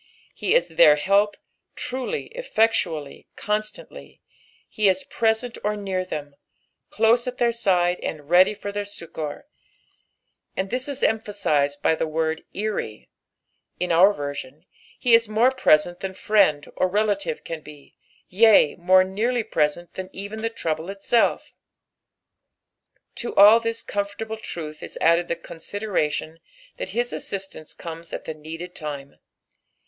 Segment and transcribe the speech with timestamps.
[0.33, 1.37] He is their help,
[1.75, 4.19] trulj, enectaallf, constantly;
[4.67, 6.33] he is present or near them,
[6.89, 9.45] cloae at their side and readj for their succour,
[10.57, 13.09] and this is emphaaized by the word" wry"
[13.79, 14.65] in our version,
[14.97, 17.95] he u more preseot than fiiend or relative can be,
[18.27, 21.53] yea, more nearly preseot than even Uie trouble itself..
[23.17, 26.39] To all this comfortable truth is added the consideiation
[26.77, 29.19] that his asBistance comes at the needed time.